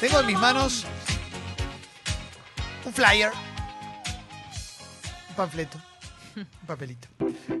[0.00, 0.86] Tengo en mis manos
[2.86, 3.30] un flyer,
[5.28, 5.78] un panfleto,
[6.36, 7.08] un papelito.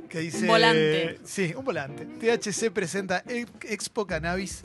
[0.08, 0.40] Que dice.
[0.42, 1.20] Un volante.
[1.24, 2.06] Sí, un volante.
[2.06, 4.62] THC presenta Expo Cannabis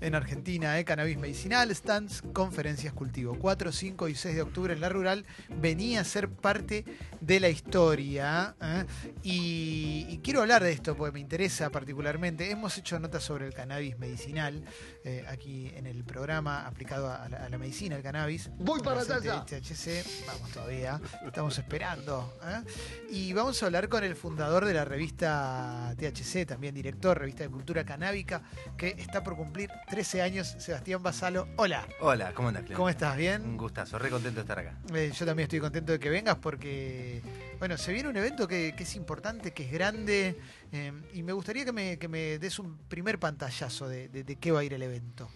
[0.00, 0.84] en Argentina, ¿eh?
[0.84, 3.36] cannabis medicinal, stands, conferencias, cultivo.
[3.38, 6.84] 4, 5 y 6 de octubre en la rural venía a ser parte
[7.20, 8.54] de la historia.
[8.60, 8.84] ¿eh?
[9.22, 12.50] Y, y quiero hablar de esto porque me interesa particularmente.
[12.50, 14.64] Hemos hecho notas sobre el cannabis medicinal
[15.04, 18.50] eh, aquí en el programa aplicado a la, a la medicina, el cannabis.
[18.58, 19.44] Voy para allá.
[19.44, 22.38] THC, vamos todavía, estamos esperando.
[22.44, 22.62] ¿eh?
[23.10, 27.50] Y vamos a hablar con el fundador de la revista THC, también director, revista de
[27.50, 28.42] cultura canábica,
[28.76, 31.48] que está por cumplir 13 años, Sebastián Basalo.
[31.56, 32.74] Hola, Hola, ¿cómo andas, Clemente?
[32.76, 33.12] ¿cómo estás?
[33.12, 33.56] Un ¿Bien?
[33.56, 34.76] gustazo, re contento de estar acá.
[34.94, 37.22] Eh, yo también estoy contento de que vengas porque,
[37.58, 40.38] bueno, se viene un evento que, que es importante, que es grande,
[40.72, 44.36] eh, y me gustaría que me, que me des un primer pantallazo de, de- de
[44.36, 45.30] qué va a ir el evento.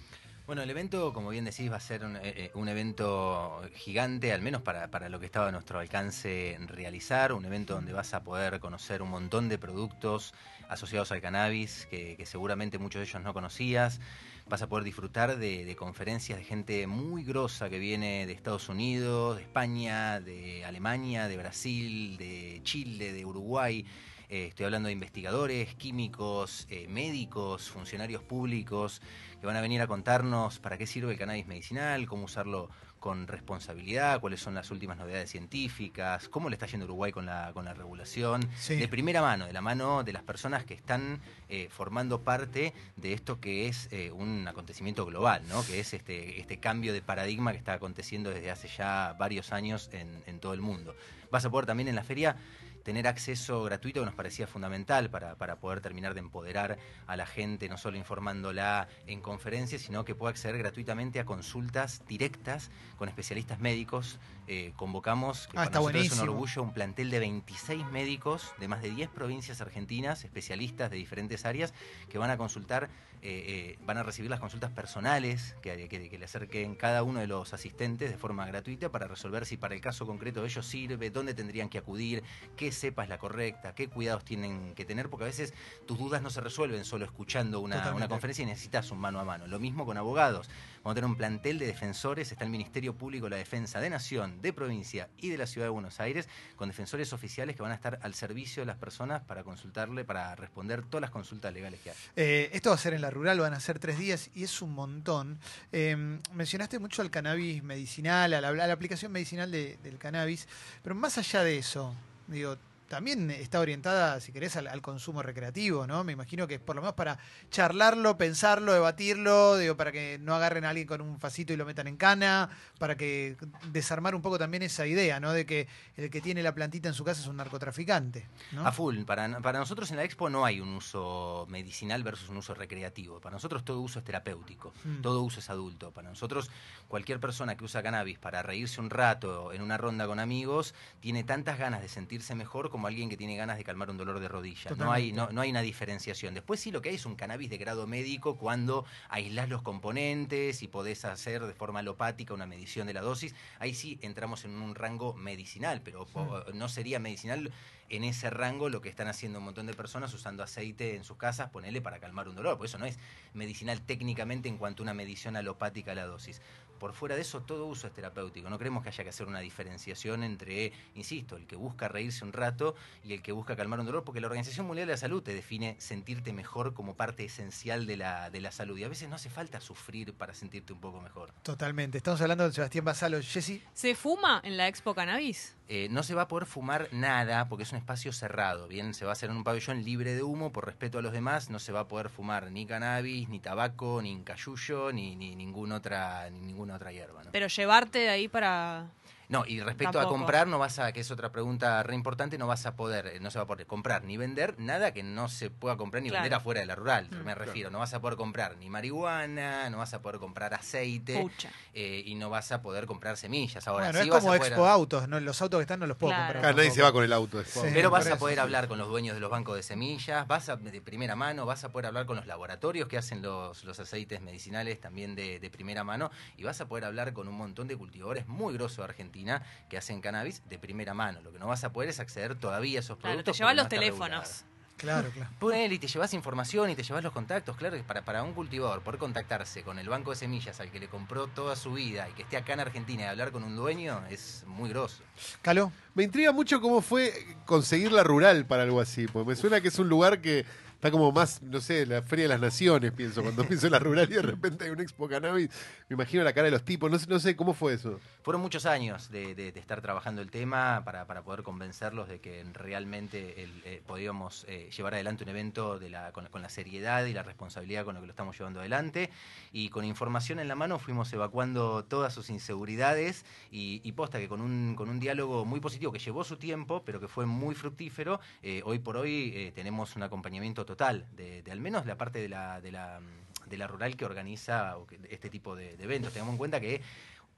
[0.46, 4.42] Bueno, el evento, como bien decís, va a ser un, eh, un evento gigante, al
[4.42, 8.22] menos para, para lo que estaba a nuestro alcance realizar, un evento donde vas a
[8.22, 10.34] poder conocer un montón de productos
[10.68, 14.00] asociados al cannabis, que, que seguramente muchos de ellos no conocías.
[14.48, 19.36] Vas a poder disfrutar de, conferencias de gente muy grosa que viene de Estados Unidos,
[19.36, 23.86] de España, de Alemania, de Brasil, de Chile, de Uruguay.
[24.28, 29.00] Eh, estoy hablando de investigadores, químicos, eh, médicos, funcionarios públicos
[29.40, 32.68] que van a venir a contarnos para qué sirve el cannabis medicinal, cómo usarlo
[33.02, 37.50] con responsabilidad, cuáles son las últimas novedades científicas, cómo le está yendo Uruguay con la,
[37.52, 38.48] con la regulación.
[38.56, 38.76] Sí.
[38.76, 43.12] De primera mano, de la mano de las personas que están eh, formando parte de
[43.12, 45.66] esto que es eh, un acontecimiento global, ¿no?
[45.66, 49.90] que es este, este cambio de paradigma que está aconteciendo desde hace ya varios años
[49.92, 50.94] en, en todo el mundo.
[51.32, 52.36] Vas a poder también en la feria
[52.82, 57.26] tener acceso gratuito que nos parecía fundamental para, para poder terminar de empoderar a la
[57.26, 63.08] gente, no solo informándola en conferencias, sino que pueda acceder gratuitamente a consultas directas con
[63.08, 64.18] especialistas médicos.
[64.48, 66.32] Eh, convocamos, que Ah, para está nosotros es un buenísimo.
[66.32, 71.44] orgullo, un plantel de 26 médicos de más de 10 provincias argentinas, especialistas de diferentes
[71.44, 71.72] áreas,
[72.08, 72.88] que van a consultar,
[73.24, 77.20] eh, eh, van a recibir las consultas personales que, que- que le acerquen cada uno
[77.20, 80.66] de los asistentes de forma gratuita para resolver si para el caso concreto de ellos
[80.66, 82.22] sirve, dónde tendrían que acudir,
[82.56, 85.54] qué cepa es la correcta, qué cuidados tienen que tener, porque a veces
[85.86, 89.46] tus dudas no se resuelven solo escuchando una conferencia y necesitas un mano a mano.
[89.46, 90.48] Lo mismo con abogados.
[90.82, 93.88] Vamos a tener un plantel de defensores, está el Ministerio Público de la Defensa de
[93.88, 97.70] Nación, de provincia y de la Ciudad de Buenos Aires, con defensores oficiales que van
[97.70, 101.78] a estar al servicio de las personas para consultarle, para responder todas las consultas legales
[101.80, 101.96] que hay.
[102.16, 104.62] Eh, esto va a ser en la rural, van a ser tres días y es
[104.62, 105.38] un montón.
[105.70, 110.48] Eh, mencionaste mucho al cannabis medicinal, a la, aplicación medicinal de- del cannabis,
[110.82, 111.94] pero más allá de eso,
[112.26, 112.56] digo,
[112.92, 116.04] también está orientada, si querés, al, al consumo recreativo, ¿no?
[116.04, 117.18] Me imagino que es por lo menos para
[117.50, 121.64] charlarlo, pensarlo, debatirlo, digo, para que no agarren a alguien con un facito y lo
[121.64, 123.38] metan en cana, para que
[123.70, 125.32] desarmar un poco también esa idea, ¿no?
[125.32, 128.66] De que el que tiene la plantita en su casa es un narcotraficante, ¿no?
[128.66, 129.04] A full.
[129.04, 133.20] Para, para nosotros en la expo no hay un uso medicinal versus un uso recreativo.
[133.20, 135.00] Para nosotros todo uso es terapéutico, Mm.
[135.00, 135.92] todo uso es adulto.
[135.92, 136.50] Para nosotros
[136.88, 141.24] cualquier persona que usa cannabis para reírse un rato en una ronda con amigos tiene
[141.24, 144.28] tantas ganas de sentirse mejor como alguien que tiene ganas de calmar un dolor de
[144.28, 144.70] rodilla.
[144.76, 146.34] No hay, no, no hay una diferenciación.
[146.34, 150.62] Después sí lo que hay es un cannabis de grado médico cuando aislás los componentes
[150.62, 153.34] y podés hacer de forma alopática una medición de la dosis.
[153.58, 156.06] Ahí sí entramos en un rango medicinal, pero
[156.54, 157.52] no sería medicinal
[157.88, 161.18] en ese rango lo que están haciendo un montón de personas usando aceite en sus
[161.18, 162.56] casas, ponele para calmar un dolor.
[162.56, 162.98] Por eso no es
[163.34, 166.40] medicinal técnicamente en cuanto a una medición alopática a la dosis.
[166.82, 168.50] Por fuera de eso, todo uso es terapéutico.
[168.50, 172.32] No creemos que haya que hacer una diferenciación entre, insisto, el que busca reírse un
[172.32, 172.74] rato
[173.04, 175.32] y el que busca calmar un dolor, porque la Organización Mundial de la Salud te
[175.32, 178.76] define sentirte mejor como parte esencial de la, de la salud.
[178.76, 181.32] Y a veces no hace falta sufrir para sentirte un poco mejor.
[181.44, 181.98] Totalmente.
[181.98, 183.22] Estamos hablando de Sebastián Basalo.
[183.22, 185.54] Jessy, ¿Se fuma en la Expo Cannabis?
[185.68, 188.68] Eh, no se va a poder fumar nada porque es un espacio cerrado.
[188.68, 191.12] Bien, se va a hacer en un pabellón libre de humo por respeto a los
[191.12, 191.50] demás.
[191.50, 195.76] No se va a poder fumar ni cannabis, ni tabaco, ni cayuyo, ni, ni ninguna
[195.76, 197.24] otra, ni ninguna otra hierba.
[197.24, 197.30] ¿no?
[197.32, 198.90] Pero llevarte de ahí para...
[199.32, 200.14] No, y respecto Tampoco.
[200.14, 203.06] a comprar, no vas a, que es otra pregunta re importante, no vas a poder,
[203.06, 206.02] eh, no se va a poder comprar ni vender nada que no se pueda comprar
[206.02, 206.22] ni Claro.
[206.24, 207.24] vender afuera de la rural, Mm.
[207.24, 207.70] me refiero.
[207.70, 211.26] No vas a poder comprar ni marihuana, no vas a poder comprar aceite
[211.72, 213.66] eh, y no vas a poder comprar semillas.
[213.66, 215.18] Ahora, bueno, sí es vas como a poder- Expo Autos, ¿no?
[215.18, 216.24] Los autos que están no los puedo Claro.
[216.34, 216.44] comprar.
[216.44, 217.42] Acá nadie se va con el auto.
[217.42, 217.60] Sí.
[217.72, 218.18] Pero vas a eso.
[218.18, 221.46] poder hablar con los dueños de los bancos de semillas, vas a, de primera mano,
[221.46, 225.40] vas a poder hablar con los laboratorios que hacen los, los aceites medicinales también de,
[225.40, 228.76] de primera mano y vas a poder hablar con un montón de cultivadores muy grosos
[228.76, 229.21] de Argentina
[229.68, 231.20] que hacen cannabis de primera mano.
[231.22, 233.36] Lo que no vas a poder es acceder todavía a esos Claro, productos.
[233.36, 234.08] te porque los teléfonos.
[234.28, 234.52] regulado.
[234.78, 235.30] Claro, claro.
[235.38, 237.56] Ponele y te llevas información y te llevas los contactos.
[237.56, 240.80] Claro que para, para un cultivador poder contactarse con el banco de semillas al que
[240.80, 243.54] le compró toda su vida y que esté acá en Argentina y hablar con un
[243.54, 245.02] dueño es muy grosso.
[245.40, 245.70] Caló.
[245.94, 247.12] Me intriga mucho cómo fue
[247.46, 250.44] conseguir la rural para algo así, porque me suena que es un lugar que
[250.82, 253.78] está como más, no sé, la Feria de las Naciones, pienso, cuando pienso en la
[253.78, 255.48] rural y de repente hay un expo cannabis,
[255.88, 258.00] me imagino la cara de los tipos, no sé, no sé cómo fue eso.
[258.24, 263.80] Fueron muchos años de, estar trabajando el tema para, poder convencerlos de que realmente eh,
[263.86, 265.78] podíamos eh, llevar adelante un evento
[266.12, 269.10] con, la seriedad y la responsabilidad con lo que lo estamos llevando adelante.
[269.52, 274.40] Y con información en la mano fuimos evacuando todas sus inseguridades y, posta que con
[274.40, 278.18] un, con un diálogo muy positivo que llevó su tiempo, pero que fue muy fructífero,
[278.42, 282.28] eh, hoy por hoy tenemos un acompañamiento total de, de al menos la parte de
[282.28, 283.00] la, de la,
[283.46, 284.76] de la rural que organiza
[285.10, 286.12] este tipo de, de eventos.
[286.12, 286.82] Tengamos en cuenta que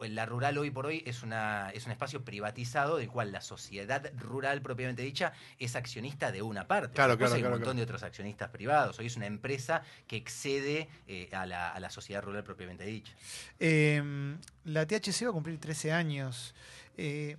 [0.01, 4.11] la rural hoy por hoy es, una, es un espacio privatizado del cual la sociedad
[4.19, 6.95] rural propiamente dicha es accionista de una parte.
[6.95, 7.77] Claro, Después claro, hay un montón claro.
[7.77, 8.99] de otros accionistas privados.
[8.99, 13.15] Hoy es una empresa que excede eh, a, la, a la sociedad rural propiamente dicha.
[13.59, 16.55] Eh, la THC va a cumplir 13 años.
[16.97, 17.37] Eh,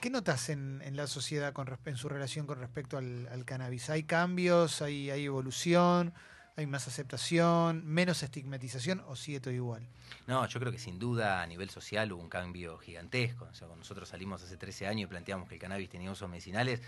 [0.00, 3.90] ¿Qué notas en, en la sociedad con, en su relación con respecto al, al cannabis?
[3.90, 4.82] ¿Hay cambios?
[4.82, 6.12] ¿Hay, ¿Hay evolución?
[6.56, 7.84] ¿Hay más aceptación?
[7.86, 9.02] ¿Menos estigmatización?
[9.08, 9.86] ¿O sigue todo igual?
[10.26, 13.44] No, yo creo que sin duda a nivel social hubo un cambio gigantesco.
[13.44, 16.28] O sea, cuando nosotros salimos hace 13 años y planteamos que el cannabis tenía usos
[16.28, 16.80] medicinales,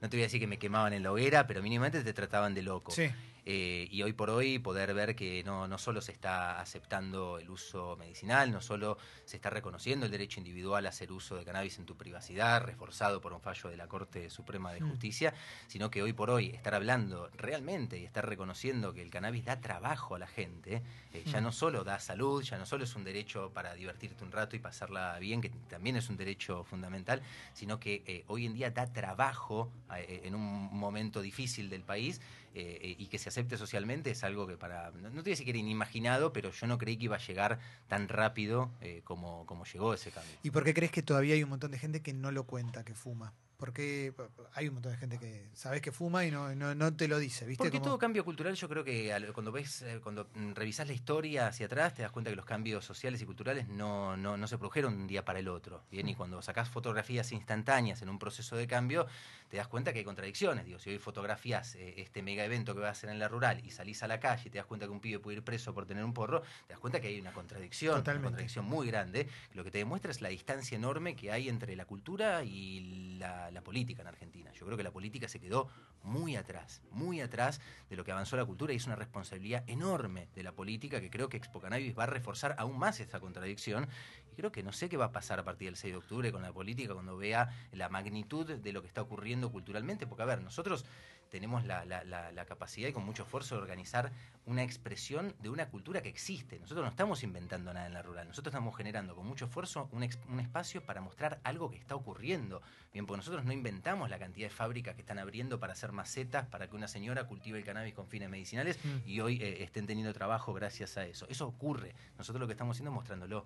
[0.00, 2.54] no te voy a decir que me quemaban en la hoguera, pero mínimamente te trataban
[2.54, 2.92] de loco.
[2.92, 3.10] Sí.
[3.46, 7.50] Eh, y hoy por hoy poder ver que no, no solo se está aceptando el
[7.50, 8.96] uso medicinal, no solo
[9.26, 13.20] se está reconociendo el derecho individual a hacer uso de cannabis en tu privacidad, reforzado
[13.20, 14.88] por un fallo de la Corte Suprema de Mm.
[14.90, 15.34] Justicia,
[15.66, 19.60] sino que hoy por hoy estar hablando realmente y estar reconociendo que el cannabis da
[19.60, 20.82] trabajo a la gente,
[21.12, 21.44] eh, ya Mm.
[21.44, 24.58] no solo da salud, ya no solo es un derecho para divertirte un rato y
[24.58, 27.20] pasarla bien, que también es un derecho fundamental,
[27.52, 32.20] sino que eh, hoy en día da trabajo en un momento difícil del país
[32.56, 35.50] eh, y que se acepte socialmente es algo que para, no, no te decir que
[35.50, 37.58] era inimaginado, pero yo no creí que iba a llegar
[37.88, 40.36] tan rápido eh, como, como llegó ese cambio.
[40.44, 42.84] ¿Y por qué crees que todavía hay un montón de gente que no lo cuenta,
[42.84, 43.32] que fuma?
[43.56, 44.12] Porque
[44.54, 47.18] hay un montón de gente que sabes que fuma y no, no, no te lo
[47.18, 47.62] dice, ¿viste?
[47.64, 50.92] Porque Como- todo cambio cultural, yo creo que cuando ves, eh, cuando mm, revisás la
[50.92, 54.46] historia hacia atrás, te das cuenta que los cambios sociales y culturales no, no, no
[54.48, 55.84] se produjeron de un día para el otro.
[55.90, 59.06] Bien, y cuando sacás fotografías instantáneas en un proceso de cambio,
[59.48, 60.64] te das cuenta que hay contradicciones.
[60.66, 63.64] Digo, si hoy fotografías eh, este mega evento que va a hacer en la rural
[63.64, 65.72] y salís a la calle y te das cuenta que un pibe puede ir preso
[65.72, 68.18] por tener un porro, te das cuenta que hay una contradicción, Totalmente.
[68.20, 69.28] una contradicción muy grande.
[69.52, 73.43] Lo que te demuestra es la distancia enorme que hay entre la cultura y la,
[73.50, 74.52] la política en Argentina.
[74.52, 75.68] Yo creo que la política se quedó
[76.02, 80.28] muy atrás, muy atrás de lo que avanzó la cultura y es una responsabilidad enorme
[80.34, 83.88] de la política que creo que Expo Cannabis va a reforzar aún más esta contradicción.
[84.32, 86.32] Y creo que no sé qué va a pasar a partir del 6 de octubre
[86.32, 90.06] con la política cuando vea la magnitud de lo que está ocurriendo culturalmente.
[90.06, 90.84] Porque, a ver, nosotros
[91.34, 94.12] tenemos la, la- la- la capacidad y con mucho esfuerzo de organizar
[94.46, 96.60] una expresión de una cultura que existe.
[96.60, 100.04] Nosotros no estamos inventando nada en la rural, nosotros estamos generando con mucho esfuerzo un,
[100.04, 102.62] ex- un espacio para mostrar algo que está ocurriendo.
[102.92, 106.46] Bien, porque nosotros no inventamos la cantidad de fábricas que están abriendo para hacer macetas,
[106.46, 109.08] para que una señora cultive el cannabis con fines medicinales Mm.
[109.08, 111.26] y hoy eh, estén teniendo trabajo gracias a eso.
[111.28, 111.92] Eso ocurre.
[112.16, 113.44] Nosotros lo que estamos haciendo es mostrándolo.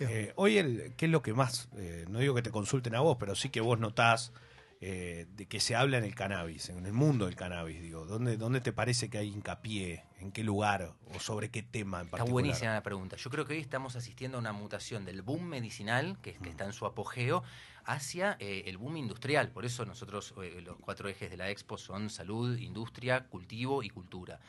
[0.00, 3.00] Eh, hoy, el, ¿qué es lo que más, eh, no digo que te consulten a
[3.00, 4.32] vos, pero sí que vos notás
[4.84, 7.80] eh, de que se habla en el cannabis, en el mundo del cannabis?
[7.80, 10.02] Digo, ¿dónde, ¿dónde te parece que hay hincapié?
[10.18, 10.92] ¿En qué lugar?
[11.14, 12.32] ¿O sobre qué tema en Está particular?
[12.32, 13.16] buenísima la pregunta.
[13.16, 16.64] Yo creo que hoy estamos asistiendo a una mutación del boom medicinal, que, que está
[16.64, 17.44] en su apogeo,
[17.84, 19.50] hacia eh, el boom industrial.
[19.50, 23.88] Por eso nosotros, eh, los cuatro ejes de la Expo son salud, industria, cultivo y
[23.88, 24.40] cultura.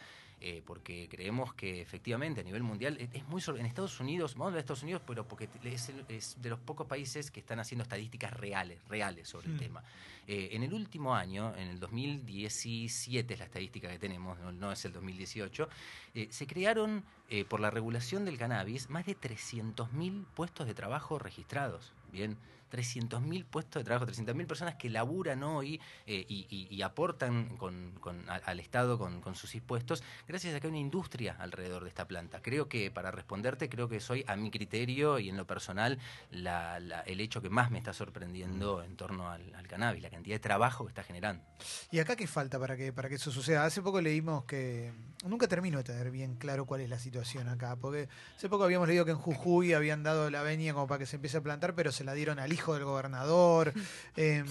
[0.45, 4.47] Eh, porque creemos que efectivamente a nivel mundial es, es muy en Estados Unidos, vamos
[4.47, 7.39] a hablar de Estados Unidos, pero porque es, el- es de los pocos países que
[7.39, 9.59] están haciendo estadísticas reales, reales sobre el Mm.
[9.59, 9.83] tema.
[10.27, 14.71] Eh, en el último año, en el 2017 es la estadística que tenemos, no, no
[14.73, 15.69] es el 2018,
[16.13, 21.19] eh, se crearon eh, por la regulación del cannabis más de 300.000 puestos de trabajo
[21.19, 21.93] registrados.
[22.11, 22.37] Bien,
[22.73, 27.91] 300.000 puestos de trabajo, 300.000 personas que laburan hoy eh, y, y- y aportan con-
[27.99, 31.83] con- a- al Estado con, con sus impuestos, gracias a que hay una industria alrededor
[31.83, 32.41] de esta planta.
[32.41, 35.99] Creo que, para responderte, creo que soy, a mi criterio y en lo personal,
[36.31, 40.09] la- la- el hecho que más me está sorprendiendo en torno al, al cannabis, la
[40.09, 41.43] cantidad de trabajo que está generando.
[41.91, 43.65] ¿Y acá qué falta para que, para que eso suceda?
[43.65, 44.91] Hace poco leímos que.
[45.25, 47.77] Nunca termino de tener bien claro cuál es la situación acá.
[47.77, 51.05] Porque hace poco habíamos leído que en Jujuy habían dado la venia como para que
[51.05, 53.73] se empiece a plantar, pero se la dieron al hijo del gobernador.
[54.15, 54.47] Em,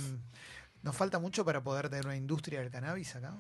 [0.83, 3.35] ¿Nos falta mucho para poder tener una industria del cannabis acá?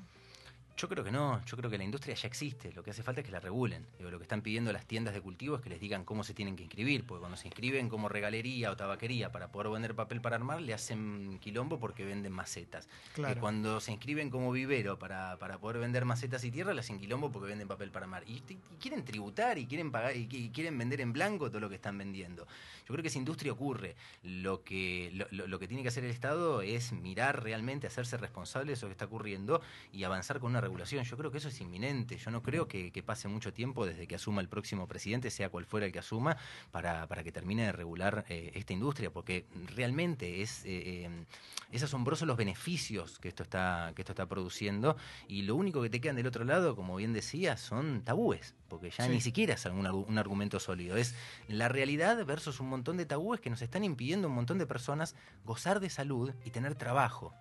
[0.76, 3.20] Yo creo que no, yo creo que la industria ya existe, lo que hace falta
[3.20, 3.86] es que la regulen.
[3.98, 6.34] Digo, lo que están pidiendo las tiendas de cultivo es que les digan cómo se
[6.34, 10.20] tienen que inscribir, porque cuando se inscriben como regalería o tabaquería para poder vender papel
[10.22, 12.88] para armar, le hacen quilombo porque venden macetas.
[13.14, 13.34] Claro.
[13.36, 16.98] Eh, cuando se inscriben como vivero para, para poder vender macetas y tierra, le hacen
[16.98, 18.24] quilombo porque venden papel para armar.
[18.26, 21.68] Y, y quieren tributar y quieren pagar y, y quieren vender en blanco todo lo
[21.68, 22.46] que están vendiendo.
[22.86, 23.94] Yo creo que esa industria ocurre.
[24.22, 28.16] Lo que, lo, lo- lo que tiene que hacer el Estado es mirar realmente, hacerse
[28.16, 29.60] responsable de eso que está ocurriendo
[29.92, 31.04] y avanzar con una regulación.
[31.04, 32.16] Yo creo que eso es inminente.
[32.16, 35.50] Yo no creo que, que pase mucho tiempo desde que asuma el próximo presidente, sea
[35.50, 36.37] cual fuera el que asuma,
[36.71, 41.25] para, para que termine de regular eh, esta industria, porque realmente es, eh, eh,
[41.71, 44.97] es asombroso los beneficios que esto, está, que esto está produciendo
[45.28, 48.90] y lo único que te quedan del otro lado, como bien decía, son tabúes, porque
[48.90, 49.11] ya Sí.
[49.11, 51.14] ni siquiera es algún un argumento sólido, es
[51.49, 54.66] la realidad versus un montón de tabúes que nos están impidiendo a un montón de
[54.66, 55.14] personas
[55.45, 57.35] gozar de salud y tener trabajo.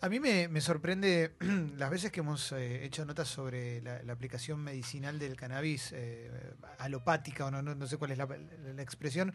[0.00, 1.34] A mí me, sorprende
[1.76, 6.30] las veces que hemos eh, hecho notas sobre la, aplicación medicinal del cannabis, eh,
[6.78, 8.28] alopática o no, no, sé cuál es la,
[8.78, 9.34] expresión,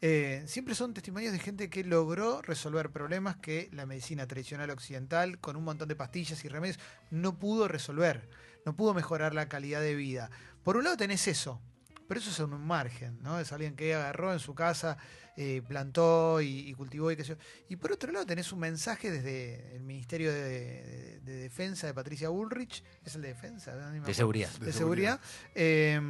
[0.00, 5.38] eh, siempre son testimonios de gente que logró resolver problemas que la medicina tradicional occidental,
[5.38, 6.78] con un montón de pastillas y remedios,
[7.10, 8.28] no pudo resolver,
[8.64, 10.30] no pudo mejorar la calidad de vida.
[10.62, 11.60] Por un lado tenés eso,
[12.06, 13.40] pero eso es un margen, ¿no?
[13.40, 14.98] Es alguien que agarró en su casa,
[15.36, 17.36] eh, plantó y, y cultivó y qué sé yo.
[17.68, 21.94] Y por otro lado tenés un mensaje desde el Ministerio de, de- de Defensa de
[21.94, 23.74] Patricia Bullrich, ¿es el de Defensa?
[23.74, 24.50] No, De seguridad.
[24.58, 25.20] De, De seguridad.
[25.54, 26.00] eh,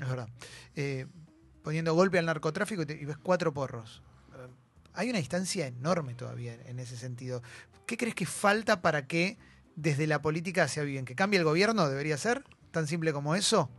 [0.00, 0.28] es verdad.
[0.76, 1.06] Eh,
[1.62, 4.02] poniendo golpe al narcotráfico y, te- y ves cuatro porros.
[4.94, 7.42] Hay una distancia enorme todavía en, ese sentido.
[7.86, 9.38] ¿Qué crees que falta para que
[9.76, 11.04] desde la política sea bien?
[11.04, 11.88] ¿Que cambie el gobierno?
[11.88, 12.42] ¿Debería ser?
[12.72, 13.70] ¿Tan simple como eso?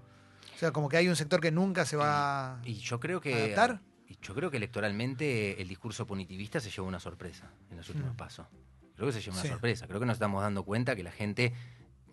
[0.55, 3.33] O sea, como que hay un sector que nunca se va Y yo creo que
[3.33, 3.81] adaptar.
[4.21, 8.17] Yo creo que electoralmente el discurso punitivista se llevó una sorpresa en los últimos Mm.
[8.17, 8.47] pasos.
[8.95, 9.47] Creo que se llevó una Sí.
[9.49, 9.87] sorpresa.
[9.87, 11.53] Creo que nos estamos dando cuenta que la gente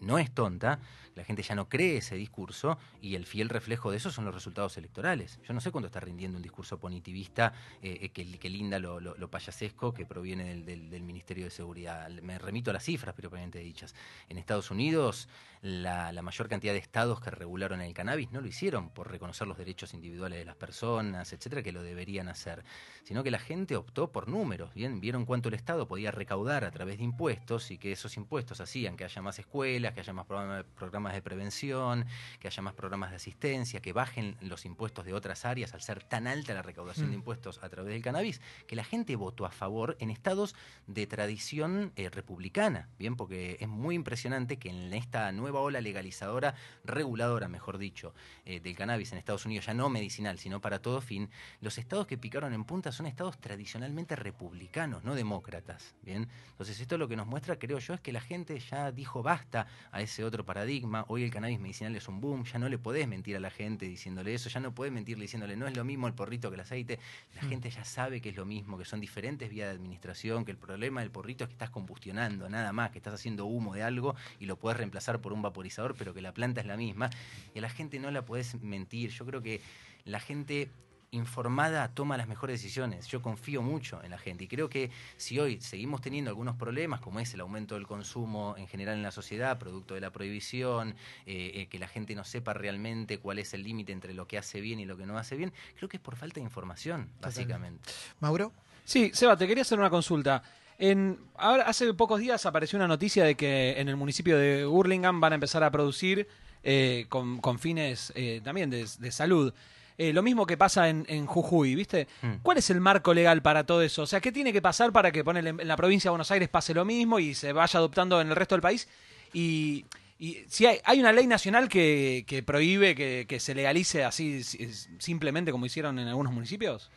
[0.01, 0.79] no es tonta,
[1.15, 4.35] la gente ya no cree ese discurso y el fiel reflejo de eso son los
[4.35, 5.41] resultados electorales.
[5.49, 9.01] Yo no sé cuánto está rindiendo un discurso punitivista eh, eh, que, que linda lo,
[9.01, 12.11] lo- lo payasesco que proviene del, del- del Ministerio de Seguridad.
[12.21, 13.95] Me remito a las cifras propiamente dichas.
[14.29, 15.31] En Estados Unidos,
[15.67, 19.49] la, la mayor cantidad de estados que regularon el cannabis no lo hicieron por reconocer
[19.49, 22.63] los derechos individuales de las personas, etcétera, que lo deberían hacer,
[23.03, 24.73] sino que la gente optó por números.
[24.75, 28.61] Bien, vieron cuánto el Estado podía recaudar a través de impuestos y que esos impuestos
[28.61, 32.07] hacían que haya más escuelas, que haya más programa- programas de prevención,
[32.39, 36.05] que haya más programas de asistencia, que bajen los impuestos de otras áreas al ser
[36.05, 37.11] tan alta la recaudación Mm.
[37.11, 40.55] de impuestos a través del cannabis, que la gente votó a favor en estados
[40.87, 46.55] de tradición eh, republicana, bien, porque es muy impresionante que en esta nueva ola legalizadora,
[46.85, 51.01] reguladora, mejor dicho, eh, del cannabis en Estados Unidos, ya no medicinal, sino para todo
[51.01, 56.29] fin, los estados que picaron en punta son estados tradicionalmente republicanos, no demócratas, bien.
[56.51, 59.67] Entonces esto lo que nos muestra, creo yo, es que la gente ya dijo basta
[59.93, 61.05] a ese otro paradigma.
[61.09, 63.87] Hoy el cannabis medicinal es un boom, ya no le podés mentir a la gente
[63.87, 66.61] diciéndole eso, ya no podés mentirle diciéndole no es lo mismo el porrito que el
[66.61, 66.99] aceite.
[67.35, 67.49] La Mm.
[67.49, 70.59] gente ya sabe que es lo mismo, que son diferentes vías de administración, que el
[70.59, 74.15] problema del porrito es que estás combustionando, nada más, que estás haciendo humo de algo
[74.39, 77.11] y lo puedes reemplazar por un vaporizador, pero que la planta es la misma.
[77.55, 79.11] Y a la gente no la podés mentir.
[79.11, 79.61] Yo creo que
[80.05, 80.69] la gente
[81.11, 83.07] informada toma las mejores decisiones.
[83.07, 87.01] Yo confío mucho en la gente y creo que si hoy seguimos teniendo algunos problemas,
[87.01, 90.95] como es el aumento del consumo en general en la sociedad, producto de la prohibición,
[91.27, 94.39] eh, eh, que la gente no sepa realmente cuál es el límite entre lo que
[94.39, 97.09] hace bien y lo que no hace bien, creo que es por falta de información,
[97.21, 97.91] básicamente.
[98.21, 98.53] Mauro.
[98.85, 100.43] Sí, Seba, te quería hacer una consulta.
[100.79, 105.21] En, ahora, hace pocos días apareció una noticia de que en el municipio de Hurlingham
[105.21, 106.29] van a empezar a producir
[106.63, 109.53] eh, con, con fines eh, también de, de salud.
[109.99, 112.07] Eh, lo mismo que pasa en, en Jujuy, ¿viste?
[112.21, 112.35] Mm.
[112.43, 114.03] ¿Cuál es el marco legal para todo eso?
[114.03, 116.51] O sea, ¿qué tiene que pasar para que ponele, en la provincia de Buenos Aires
[116.51, 118.89] pase lo mismo y se vaya adoptando en el resto del país?
[119.33, 119.87] Y,
[120.19, 124.45] y si hay, hay una ley nacional que, que prohíbe que, que se legalice así
[124.45, 124.69] si-
[124.99, 126.91] simplemente como hicieron en algunos municipios.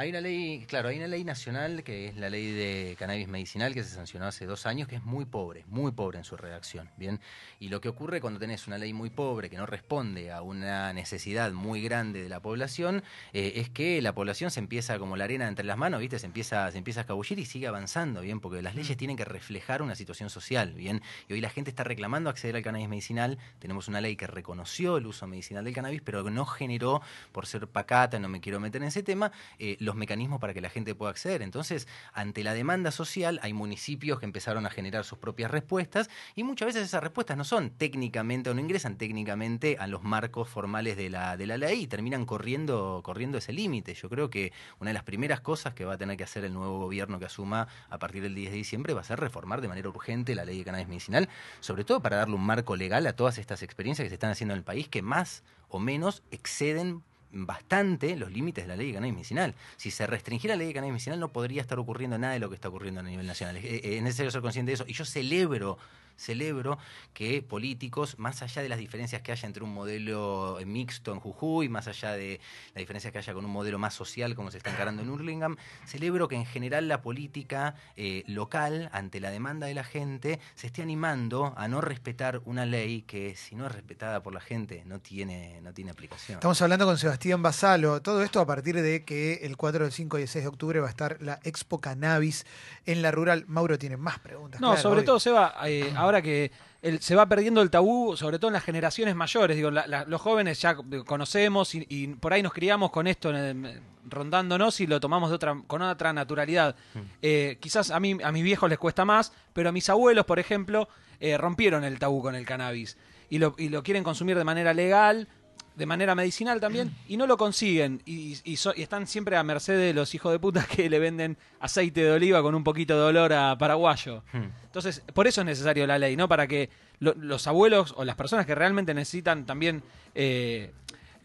[0.00, 3.74] Hay una ley, claro, hay una ley nacional que es la ley de cannabis medicinal
[3.74, 6.88] que se sancionó hace dos años, que es muy pobre, muy pobre en su redacción,
[6.96, 7.20] ¿bien?
[7.58, 10.94] Y lo que ocurre cuando tenés una ley muy pobre que no responde a una
[10.94, 13.02] necesidad muy grande de la población,
[13.34, 16.18] eh, es que la población se empieza como la arena entre las manos, ¿viste?
[16.18, 18.40] Se empieza, se empieza a escabullir y sigue avanzando, ¿bien?
[18.40, 21.02] Porque las leyes tienen que reflejar una situación social, ¿bien?
[21.28, 24.96] Y hoy la gente está reclamando acceder al cannabis medicinal, tenemos una ley que reconoció
[24.96, 27.02] el uso medicinal del cannabis, pero no generó,
[27.32, 30.60] por ser pacata, no me quiero meter en ese tema, eh, los mecanismos para que
[30.60, 31.42] la gente pueda acceder.
[31.42, 36.44] Entonces, ante la demanda social, hay municipios que empezaron a generar sus propias respuestas y
[36.44, 40.96] muchas veces esas respuestas no son técnicamente o no ingresan técnicamente a los marcos formales
[40.96, 43.94] de la, de la ley y terminan corriendo, corriendo ese límite.
[43.94, 46.54] Yo creo que una de las primeras cosas que va a tener que hacer el
[46.54, 49.66] nuevo gobierno que asuma a partir del 10 de diciembre va a ser reformar de
[49.66, 51.28] manera urgente la ley de cannabis medicinal,
[51.58, 54.54] sobre todo para darle un marco legal a todas estas experiencias que se están haciendo
[54.54, 58.94] en el país que más o menos exceden bastante los límites de la ley de
[58.94, 59.54] cannabis medicinal.
[59.76, 62.48] Si se restringiera la ley de cannabis medicinal no podría estar ocurriendo nada de lo
[62.48, 63.56] que está ocurriendo a nivel nacional.
[63.56, 64.84] Es, es necesario ser consciente de eso.
[64.86, 65.78] Y yo celebro
[66.20, 66.78] celebro
[67.12, 71.68] que políticos, más allá de las diferencias que haya entre un modelo mixto en Jujuy,
[71.68, 72.40] más allá de
[72.74, 75.56] la diferencia que haya con un modelo más social como se está encarando en Hurlingham,
[75.86, 80.66] celebro que en general la política eh, local, ante la demanda de la gente, se
[80.66, 84.82] esté animando a no respetar una ley que, si no es respetada por la gente,
[84.86, 86.36] no tiene, no tiene aplicación.
[86.36, 88.02] Estamos hablando con Sebastián Basalo.
[88.02, 90.80] Todo esto a partir de que el 4, el 5 y el 6 de octubre
[90.80, 92.44] va a estar la Expo Cannabis
[92.86, 93.44] en la rural.
[93.48, 94.60] Mauro tiene más preguntas.
[94.60, 95.06] No, claro, sobre obvio.
[95.06, 96.50] todo, Seba, eh, ahora que
[96.82, 99.56] el- se va perdiendo el tabú, sobre todo en las generaciones mayores.
[99.56, 100.74] Digo, la- la- los jóvenes ya
[101.06, 105.36] conocemos y, y por ahí nos criamos con esto eh, rondándonos y lo tomamos de
[105.36, 106.74] otra, con otra naturalidad.
[107.22, 110.38] Eh, quizás a mí, a mis viejos les cuesta más, pero a mis abuelos, por
[110.38, 110.88] ejemplo,
[111.20, 112.96] eh, rompieron el tabú con el cannabis
[113.28, 115.28] y lo, y lo quieren consumir de manera legal.
[115.76, 119.42] De manera medicinal también, y no lo consiguen, y, y so- y están siempre a
[119.42, 122.96] merced de los hijos de puta que le venden aceite de oliva con un poquito
[122.98, 124.22] de olor a paraguayo.
[124.32, 124.48] Hmm.
[124.64, 126.28] Entonces, por eso es necesario la ley, ¿no?
[126.28, 129.82] Para que lo- los abuelos o las personas que realmente necesitan también
[130.14, 130.72] eh,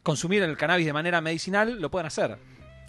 [0.03, 2.37] consumir el cannabis de manera medicinal lo puedan hacer.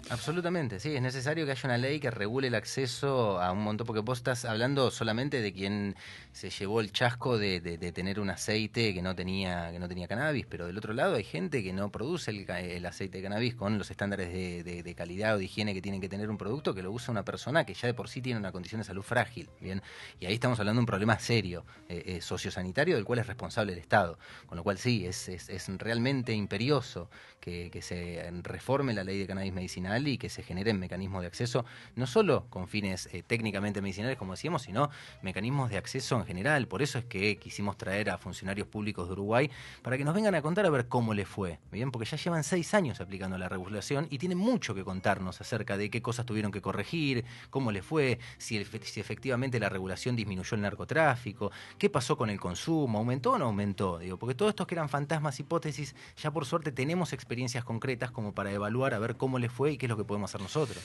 [0.09, 3.85] Absolutamente, sí, es necesario que haya una ley que regule el acceso a un montón,
[3.85, 5.95] porque vos estás hablando solamente de quien
[6.31, 7.59] se llevó el chasco de,
[7.93, 11.23] tener un aceite que no tenía que no tenía cannabis, pero del otro lado hay
[11.23, 15.37] gente que no produce el, el aceite de cannabis con los estándares de, calidad o
[15.39, 17.87] de higiene que tienen que tener un producto que lo usa una persona que ya
[17.87, 19.81] de por sí tiene una condición de salud frágil, bien,
[20.19, 23.73] y ahí estamos hablando de un problema serio, eh, eh, sociosanitario del cual es responsable
[23.73, 28.93] el Estado, con lo cual sí, es, es, es realmente imperioso que, que se reforme
[28.93, 31.65] la ley de cannabis medicinal y que se generen mecanismos de acceso,
[31.95, 34.89] no solo con fines eh, técnicamente medicinales, como decíamos, sino
[35.21, 36.67] mecanismos de acceso en general.
[36.67, 39.49] Por eso es que quisimos traer a funcionarios públicos de Uruguay
[39.81, 41.59] para que nos vengan a contar a ver cómo les fue.
[41.71, 45.77] Bien, porque ya llevan seis años aplicando la regulación y tienen mucho que contarnos acerca
[45.77, 50.61] de qué cosas tuvieron que corregir, cómo les fue, si, efectivamente la regulación disminuyó el
[50.61, 53.99] narcotráfico, qué pasó con el consumo, aumentó o no aumentó.
[53.99, 58.33] Digo, porque todos estos que eran fantasmas, hipótesis, ya por suerte tenemos experiencias concretas como
[58.33, 60.83] para evaluar a ver cómo les fue qué es lo que podemos hacer nosotros.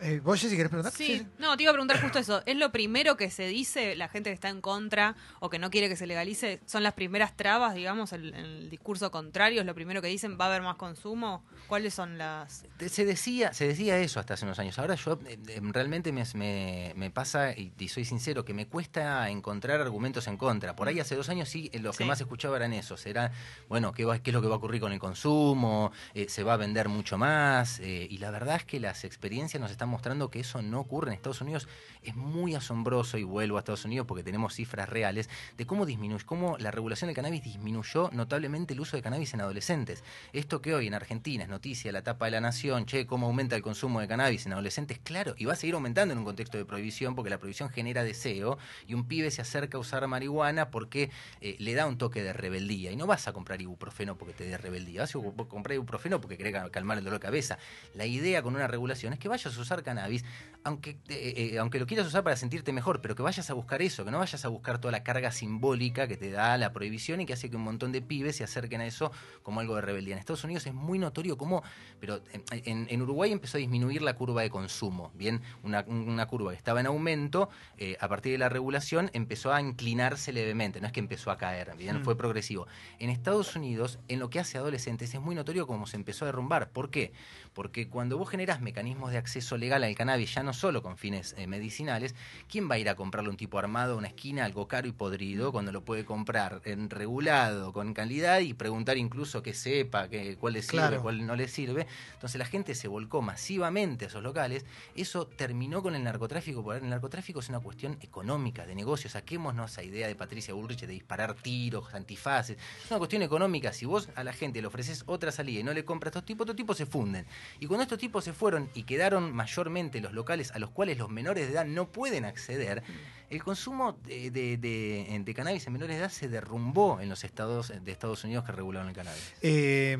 [0.00, 0.92] Eh, ¿Vos, Jessy, querés preguntar?
[0.92, 2.42] Sí, no, te iba a preguntar justo eso.
[2.46, 5.70] ¿Es lo primero que se dice la gente que está en contra o que no
[5.70, 6.60] quiere que se legalice?
[6.66, 9.60] ¿Son las primeras trabas, digamos, el, el discurso contrario?
[9.60, 10.36] ¿Es lo primero que dicen?
[10.38, 11.44] ¿Va a haber más consumo?
[11.68, 12.66] ¿Cuáles son las...?
[12.88, 14.78] Se decía, se decía eso hasta hace unos años.
[14.78, 18.66] Ahora yo eh, eh, realmente me, me- me pasa, y, y soy sincero, que me
[18.66, 20.76] cuesta encontrar argumentos en contra.
[20.76, 23.06] Por ahí hace dos años sí, eh, lo que más escuchaba eran esos.
[23.06, 23.30] Era,
[23.68, 25.92] bueno, ¿qué, va- qué es lo que va a ocurrir con el consumo?
[26.14, 27.78] Eh, ¿Se va a vender mucho más?
[27.80, 31.08] Eh, y la verdad es que las experiencias nos están mostrando que eso no ocurre
[31.08, 31.68] en Estados Unidos.
[32.02, 36.26] Es muy asombroso, y vuelvo a Estados Unidos porque tenemos cifras reales, de cómo disminuyó,
[36.26, 40.04] cómo la regulación del cannabis disminuyó notablemente el uso de cannabis en adolescentes.
[40.32, 43.56] Esto que hoy en Argentina es noticia, la tapa de la nación, che, cómo aumenta
[43.56, 46.58] el consumo de cannabis en adolescentes, claro, y va a seguir aumentando en un contexto
[46.58, 50.70] de prohibición porque la prohibición genera deseo y un pibe se acerca a usar marihuana
[50.70, 52.90] porque eh, le da un toque de rebeldía.
[52.90, 56.36] Y no vas a comprar ibuprofeno porque te dé rebeldía, vas a comprar ibuprofeno porque
[56.36, 57.58] querés cal- calmar el dolor de cabeza.
[57.94, 60.24] La idea con una regulación es que vayas a usar cannabis,
[60.66, 63.82] aunque, eh, eh, aunque lo quieras usar para sentirte mejor, pero que vayas a buscar
[63.82, 67.20] eso, que no vayas a buscar toda la carga simbólica que te da la prohibición
[67.20, 69.82] y que hace que un montón de pibes se acerquen a eso como algo de
[69.82, 70.14] rebeldía.
[70.14, 71.62] En Estados Unidos es muy notorio cómo,
[72.00, 76.56] pero en, Uruguay empezó a disminuir la curva de consumo, bien, una, una curva que
[76.56, 80.92] estaba en aumento, eh, a partir de la regulación empezó a inclinarse levemente, no es
[80.94, 82.04] que empezó a caer, bien, Mm.
[82.04, 82.66] fue progresivo.
[82.98, 86.24] En Estados Unidos, en lo que hace a adolescentes, es muy notorio cómo se empezó
[86.24, 86.70] a derrumbar.
[86.70, 87.12] ¿Por qué?
[87.52, 91.34] Porque cuando vos generás mecanismos de acceso legal al cannabis, ya no solo con fines
[91.38, 92.14] eh, medicinales,
[92.48, 94.92] ¿quién va a ir a comprarle un tipo armado a una esquina, algo caro y
[94.92, 100.36] podrido, cuando lo puede comprar en regulado, con calidad y preguntar incluso que sepa, que,
[100.36, 101.02] cuál le sirve, Claro.
[101.02, 101.86] cuál no le sirve?
[102.14, 104.64] Entonces la gente se volcó masivamente a esos locales.
[104.96, 109.12] Eso terminó con el narcotráfico, porque el narcotráfico es una cuestión económica, de negocios.
[109.12, 112.56] Saquémonos esa idea de Patricia Bullrich de disparar tiros, antifaces.
[112.84, 113.72] Es una cuestión económica.
[113.72, 116.26] Si vos a la gente le ofreces otra salida y no le compras a estos
[116.26, 117.26] tipos, estos tipos se funden.
[117.60, 121.08] Y cuando estos tipos se fueron y quedaron mayormente los locales a los cuales los
[121.10, 122.82] menores de edad no pueden acceder,
[123.30, 128.24] el consumo de, cannabis en menores de edad se derrumbó en los estados de Estados
[128.24, 129.34] Unidos que regularon el cannabis.
[129.42, 129.96] Eh,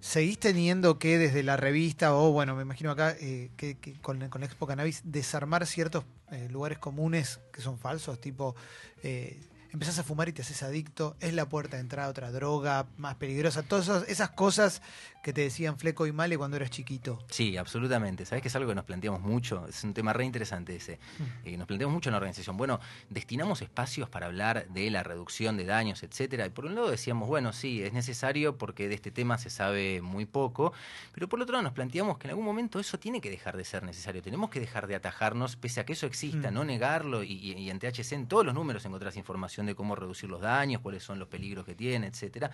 [0.00, 4.66] ¿Seguís teniendo que desde la revista o, bueno, me imagino acá, eh, que, con Expo
[4.68, 8.20] Cannabis, desarmar ciertos eh, lugares comunes que son falsos?
[8.20, 8.54] Tipo,
[9.02, 9.40] eh,
[9.72, 12.86] empezás a fumar y te haces adicto, es la puerta de entrada a otra droga
[12.96, 14.82] más peligrosa, todas esas, cosas
[15.22, 17.18] que te decían Fleco y Male cuando eras chiquito.
[17.30, 18.24] Sí, absolutamente.
[18.24, 20.98] Sabes que es algo que nos planteamos mucho, es un tema re interesante ese.
[21.44, 22.56] Eh, nos planteamos mucho en la organización.
[22.56, 26.46] Bueno, destinamos espacios para hablar de la reducción de daños, etcétera.
[26.46, 30.00] Y por un lado decíamos, bueno, sí, es necesario porque de este tema se sabe
[30.00, 30.72] muy poco,
[31.12, 33.64] pero por otro lado nos planteamos que en algún momento eso tiene que dejar de
[33.64, 34.22] ser necesario.
[34.22, 36.54] Tenemos que dejar de atajarnos, pese a que eso exista, Mm.
[36.54, 37.22] no negarlo.
[37.22, 40.40] Y, y- y en THC, en todos los números encontrás información de cómo reducir los
[40.40, 42.50] daños, cuáles son los peligros que tiene, etcétera.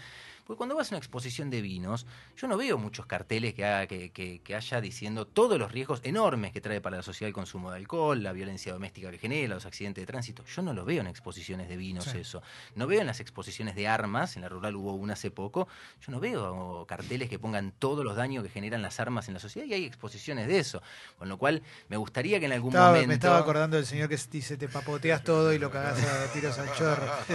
[0.46, 3.86] Porque cuando vas a una exposición de vinos, yo no veo muchos carteles que, haga-
[3.86, 7.34] que, que- que haya diciendo todos los riesgos enormes que trae para la sociedad el
[7.34, 10.44] consumo de alcohol, la violencia doméstica que genera, los accidentes de tránsito.
[10.44, 12.18] Yo no lo veo en exposiciones de vinos Sí.
[12.18, 12.42] eso.
[12.74, 15.66] No veo en las exposiciones de armas, en la rural hubo una hace poco,
[16.06, 19.40] yo no veo carteles que pongan todos los daños que generan las armas en la
[19.40, 20.82] sociedad y hay exposiciones de eso.
[21.18, 23.08] Con lo cual, me gustaría que en algún Estaba- momento...
[23.08, 26.58] Me estaba acordando del señor que dice te papoteas todo y lo cagás a tiros
[26.58, 26.93] al chorro.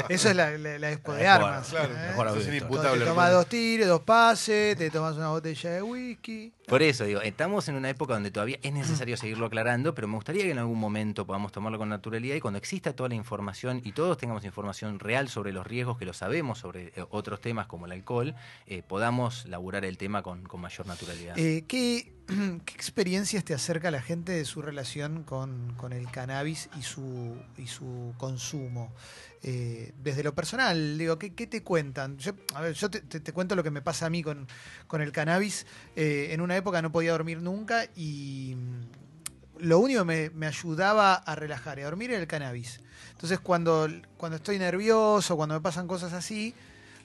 [0.10, 1.68] Eso es la, la, la expo de armas.
[1.70, 2.08] claro, ¿eh?
[2.10, 2.56] mejor Eso es auditor.
[2.56, 3.00] inimputable.
[3.00, 6.54] Te tomas dos tiros, dos pases, te tomas una botella de whisky.
[6.70, 10.16] Por eso digo, estamos en una época donde todavía es necesario seguirlo aclarando, pero me
[10.16, 13.82] gustaría que en algún momento podamos tomarlo con naturalidad y cuando exista toda la información
[13.84, 17.66] y todos tengamos información real sobre los riesgos, que lo sabemos sobre eh, otros temas
[17.66, 18.36] como el alcohol,
[18.68, 21.38] eh, podamos laburar el tema con, con mayor naturalidad.
[21.40, 26.70] Eh, ¿qué, ¿Qué experiencias te acerca la gente de su relación con, con el cannabis
[26.78, 28.94] y su, y su consumo?
[29.42, 32.18] Eh, desde lo personal, digo, ¿qué, qué te cuentan?
[32.18, 34.46] Yo, a ver, yo te, te- te cuento lo que me pasa a mí con,
[34.86, 35.66] con el cannabis.
[35.96, 41.36] En una época no podía dormir nunca y mm, lo único que me, ayudaba a
[41.36, 42.80] relajar y a dormir era el cannabis.
[43.12, 46.54] Entonces cuando, cuando estoy nervioso, cuando me pasan cosas así,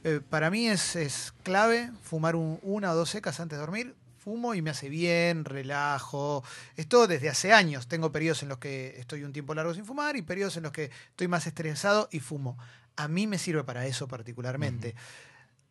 [0.05, 3.95] eh, para mí es, es clave fumar un- una o dos secas antes de dormir.
[4.19, 6.43] Fumo y me hace bien, relajo.
[6.77, 7.88] Esto desde hace años.
[7.88, 10.73] Tengo periodos en los que estoy un tiempo largo sin fumar y periodos en los
[10.73, 12.57] que estoy más estresado y fumo.
[12.97, 14.95] A mí me sirve para eso particularmente.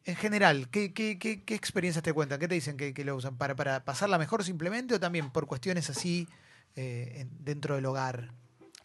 [0.05, 2.39] En general, ¿qué, qué, qué, experiencias te cuentan?
[2.39, 3.37] ¿Qué te dicen que, lo usan?
[3.37, 6.27] ¿Para, ¿Para pasarla mejor simplemente o también por cuestiones así
[6.75, 8.31] eh, en- dentro del hogar?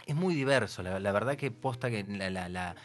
[0.06, 2.76] Es muy diverso, la, verdad que posta que la- la-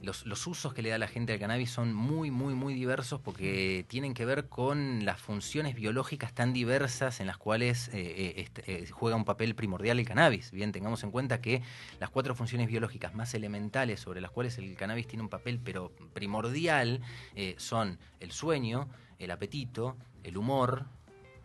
[0.00, 3.20] los, los usos que le da la gente al cannabis son muy, muy, muy diversos
[3.20, 8.34] porque tienen que ver con las funciones biológicas tan diversas en las cuales eh, eh,
[8.36, 10.50] este, eh, juega un papel primordial el cannabis.
[10.50, 11.62] Bien, tengamos en cuenta que
[11.98, 15.90] las cuatro funciones biológicas más elementales sobre las cuales el cannabis tiene un papel pero
[16.12, 17.00] primordial
[17.34, 20.84] eh, son el sueño, el apetito, el humor,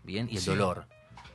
[0.04, 0.50] bien, y el Sí.
[0.50, 0.88] dolor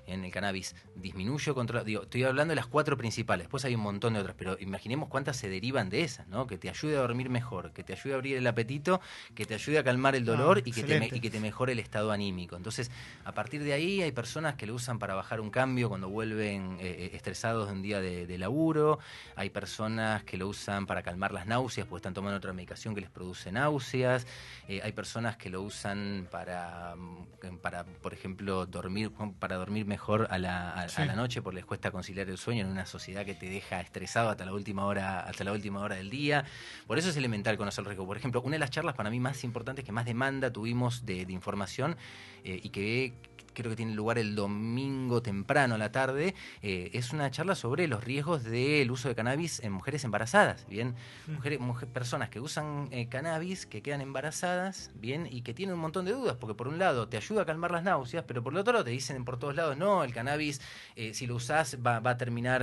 [0.06, 1.84] en el cannabis disminuye o controla.
[1.84, 5.08] Digo, estoy hablando de las cuatro principales, después hay un montón de otras, pero imaginemos
[5.08, 6.46] cuántas se derivan de esas, ¿no?
[6.46, 9.00] Que te ayude a dormir mejor, que te ayude a abrir el apetito,
[9.34, 11.72] que te ayude a calmar el dolor Ah, y, que te, y que te mejore
[11.72, 12.56] el estado anímico.
[12.56, 12.90] Entonces,
[13.24, 16.76] a partir de ahí hay personas que lo usan para bajar un cambio cuando vuelven
[16.80, 18.98] eh, eh, estresados de un día de, de laburo,
[19.34, 23.00] hay personas que lo usan para calmar las náuseas, porque están tomando otra medicación que
[23.00, 24.26] les produce náuseas,
[24.68, 29.95] eh, hay personas que lo usan para, mm, para por ejemplo, dormir, para dormir mejor
[30.28, 33.34] a la, a, la noche, porque les cuesta conciliar el sueño en una sociedad que
[33.34, 36.44] te deja estresado hasta la última hora, hasta la última hora del día.
[36.86, 38.06] Por eso es elemental conocer el riesgo.
[38.06, 41.26] Por ejemplo, una de las charlas para mí más importantes, que más demanda tuvimos de,
[41.26, 41.96] de información
[42.44, 43.14] eh, y que
[43.56, 47.88] creo que tiene lugar el domingo temprano a la tarde, eh, es una charla sobre
[47.88, 50.94] los riesgos del uso de cannabis en mujeres embarazadas, ¿bien?
[51.26, 55.26] Mujeres, mujer- personas que usan eh, cannabis, que quedan embarazadas, ¿bien?
[55.30, 57.70] Y que tienen un montón de dudas, porque por un lado te ayuda a calmar
[57.70, 60.60] las náuseas, pero por el otro lado te dicen por todos lados, no, el cannabis,
[60.94, 62.62] eh, si lo usás, va, va a terminar,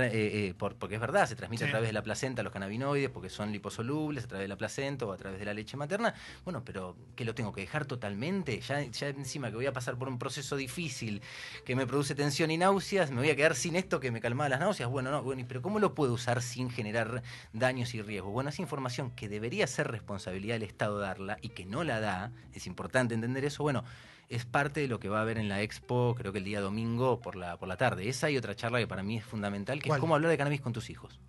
[0.58, 1.68] por- porque es verdad, se transmite Sí.
[1.68, 5.06] a través de la placenta los cannabinoides, porque son liposolubles, a través de la placenta
[5.06, 6.14] o a través de la leche materna.
[6.44, 8.60] Bueno, pero ¿qué lo tengo que dejar totalmente?
[8.60, 10.83] Ya, ya encima que voy a pasar por un proceso difícil
[11.64, 14.48] que me produce tensión y náuseas, me voy a quedar sin esto que me calmaba
[14.48, 14.88] las náuseas.
[14.88, 18.32] Bueno, no, bueno, ¿y pero ¿cómo lo puedo usar sin generar daños y riesgos?
[18.32, 22.32] Bueno, esa información que debería ser responsabilidad del Estado darla y que no la da,
[22.52, 23.84] es importante entender eso, bueno,
[24.28, 26.60] es parte de lo que va a haber en la expo, creo que el día
[26.60, 28.08] domingo por la, por la tarde.
[28.08, 29.98] Esa y otra charla que para mí es fundamental, que ¿Cuál?
[29.98, 31.20] es cómo hablar de cannabis con tus hijos.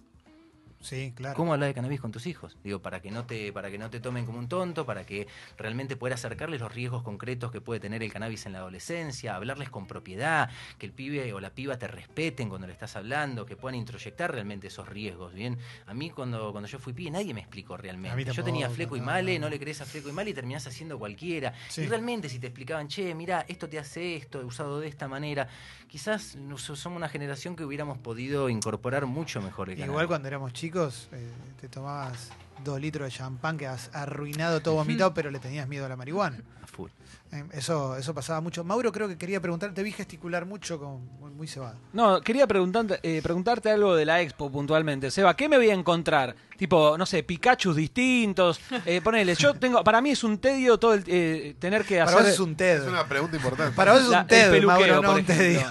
[0.85, 1.35] Sí, claro.
[1.35, 2.57] ¿Cómo hablar de cannabis con tus hijos?
[2.63, 5.27] Digo, para que no te, para que no te tomen como un tonto, para que
[5.57, 9.71] realmente puedas acercarles los riesgos concretos que puede tener el cannabis en la adolescencia, hablarles
[9.71, 13.55] con propiedad, que el pibe o la piba te respeten cuando le estás hablando, que
[13.55, 15.33] puedan introyectar realmente esos riesgos.
[15.33, 18.31] Bien, a mí cuando, cuando yo fui pibe nadie me explicó realmente.
[18.31, 19.49] Yo tenía fleco y male, no.
[19.49, 21.53] le crees a fleco y male y terminás haciendo cualquiera.
[21.67, 21.81] Sí.
[21.81, 25.07] Y realmente si te explicaban, che, mira, esto te hace esto, he usado de esta
[25.07, 25.47] manera,
[25.87, 30.07] quizás somos una generación que hubiéramos podido incorporar mucho mejor el Igual cannabis.
[30.07, 32.31] cuando éramos chicos, eh, te tomabas
[32.63, 35.95] dos litros de champán que has arruinado todo vomitado, pero le tenías miedo a la
[35.95, 36.39] marihuana.
[36.71, 36.89] Full.
[37.31, 38.63] Eh, Eso, eso pasaba mucho.
[38.63, 41.77] Mauro, creo que quería preguntar, te vi gesticular mucho, como muy, muy cebado.
[41.93, 45.11] No, quería preguntarte, eh, preguntarte algo de la expo puntualmente.
[45.11, 46.35] Seba, ¿qué me voy a encontrar?
[46.57, 48.59] Tipo, no sé, Pikachu distintos.
[48.85, 52.11] Eh, ponele, yo tengo, para mí es un tedio todo el, eh, tener que Para
[52.11, 52.83] hacer vos es un TED.
[52.83, 53.75] Es una pregunta importante.
[53.75, 55.63] Para vos es un el TED, peluqueo, Mauro, no un tedio.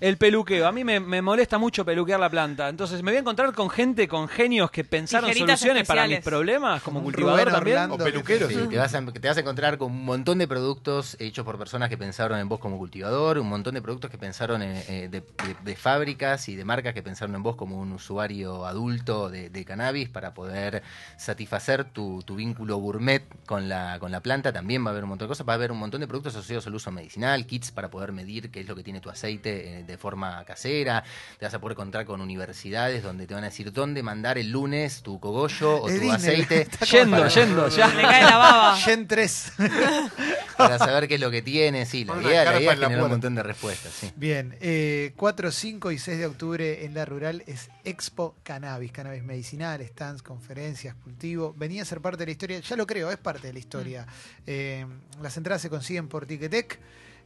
[0.00, 0.66] el peluqueo.
[0.66, 2.68] A mí me, me molesta mucho peluquear la planta.
[2.68, 6.19] Entonces, me voy a encontrar con gente, con genios que pensaron Tijeritas soluciones para mis
[6.20, 6.24] especiales.
[6.24, 7.76] problemas, como cultivador Rubén también.
[7.76, 7.94] Orlando.
[7.96, 8.68] O peluquero, Sí, sí.
[8.68, 11.88] te, vas a, te vas a encontrar con un montón de productos hechos por personas
[11.88, 15.20] que pensaron en vos como cultivador, un montón de productos que pensaron en, eh, de,
[15.20, 15.24] de-
[15.64, 19.64] de fábricas y de marcas que pensaron en vos como un usuario adulto de, de
[19.64, 20.82] cannabis para poder
[21.16, 24.52] satisfacer tu, tu vínculo gourmet con la, con la planta.
[24.52, 26.34] También va a haber un montón de cosas, va a haber un montón de productos
[26.34, 29.80] asociados al uso medicinal, kits para poder medir qué es lo que tiene tu aceite
[29.80, 31.04] eh, de forma casera.
[31.38, 34.50] Te vas a poder encontrar con universidades donde te van a decir dónde mandar el
[34.50, 36.68] lunes tu cogollo o tu Disney, aceite.
[36.90, 37.92] Yendo, para- yendo, Le ya.
[37.92, 38.76] cae la baba.
[38.76, 39.52] Gen 3.
[40.56, 41.86] para saber qué es lo que tiene.
[41.86, 43.92] Sí, la una idea, la idea es generar un montón de respuestas.
[43.92, 44.12] Sí.
[44.16, 49.22] Bien, eh, 4, 5 y 6 de octubre en la rural es Expo Cannabis, cannabis
[49.22, 51.54] medicinal, stands, conferencias, cultivo.
[51.56, 54.06] Venía a ser parte de la historia, ya lo creo, es parte de la historia.
[54.46, 54.86] Eh,
[55.22, 56.78] las entradas se consiguen por Ticketek.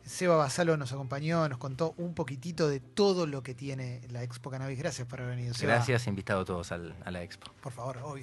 [0.06, 4.50] Seba Basalo nos acompañó, nos contó un poquitito de todo lo que tiene la Expo
[4.50, 4.78] Cannabis.
[4.78, 5.54] Gracias por haber venido.
[5.54, 5.76] Seba.
[5.76, 7.50] Gracias, invitado a todos al- a la expo.
[7.62, 8.22] Por favor, obvio.